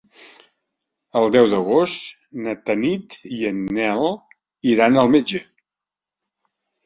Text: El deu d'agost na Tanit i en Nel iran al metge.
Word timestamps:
El 1.19 1.27
deu 1.35 1.49
d'agost 1.49 2.15
na 2.45 2.55
Tanit 2.69 3.17
i 3.39 3.45
en 3.51 3.61
Nel 3.79 4.03
iran 4.71 4.97
al 5.03 5.11
metge. 5.17 5.43